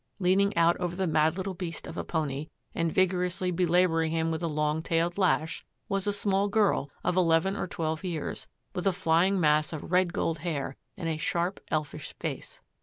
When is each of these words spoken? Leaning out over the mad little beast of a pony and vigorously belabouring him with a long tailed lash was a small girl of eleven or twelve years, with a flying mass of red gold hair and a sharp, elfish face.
Leaning 0.17 0.57
out 0.57 0.75
over 0.77 0.95
the 0.95 1.05
mad 1.05 1.37
little 1.37 1.53
beast 1.53 1.85
of 1.85 1.95
a 1.95 2.03
pony 2.03 2.47
and 2.73 2.91
vigorously 2.91 3.51
belabouring 3.51 4.11
him 4.11 4.31
with 4.31 4.41
a 4.41 4.47
long 4.47 4.81
tailed 4.81 5.15
lash 5.15 5.63
was 5.87 6.07
a 6.07 6.11
small 6.11 6.47
girl 6.47 6.89
of 7.03 7.15
eleven 7.15 7.55
or 7.55 7.67
twelve 7.67 8.03
years, 8.03 8.47
with 8.73 8.87
a 8.87 8.93
flying 8.93 9.39
mass 9.39 9.71
of 9.71 9.91
red 9.91 10.11
gold 10.11 10.39
hair 10.39 10.75
and 10.97 11.07
a 11.07 11.17
sharp, 11.17 11.59
elfish 11.69 12.15
face. 12.19 12.61